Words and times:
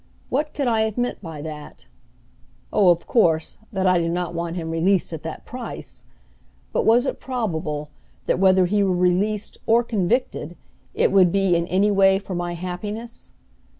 What 0.29 0.55
could 0.55 0.67
I 0.67 0.81
have 0.81 0.97
meant 0.97 1.21
by 1.21 1.43
that? 1.43 1.85
Oh, 2.73 2.89
of 2.89 3.05
course, 3.05 3.59
that 3.71 3.85
I 3.85 3.99
did 3.99 4.09
not 4.09 4.33
want 4.33 4.55
him 4.55 4.71
released 4.71 5.13
at 5.13 5.21
that 5.21 5.45
price! 5.45 6.05
But 6.73 6.87
was 6.87 7.05
it 7.05 7.19
probable 7.19 7.91
that 8.25 8.39
whether 8.39 8.65
he 8.65 8.81
were 8.81 8.95
released 8.95 9.59
or 9.67 9.83
convicted 9.83 10.57
it 10.95 11.11
would 11.11 11.31
be 11.31 11.55
in 11.55 11.67
any 11.67 11.91
way 11.91 12.17
for 12.17 12.33
my 12.33 12.53
happiness? 12.53 13.31